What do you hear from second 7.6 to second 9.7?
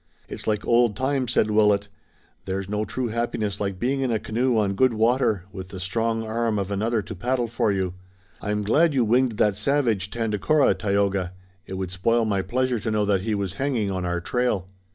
you. I'm glad you winged that